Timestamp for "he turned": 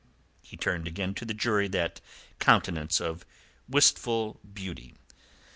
0.41-0.87